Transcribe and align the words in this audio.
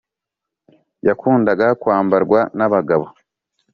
yakundaga 1.07 1.67
kwambarwa 1.81 2.39
n’abagabo. 2.57 3.05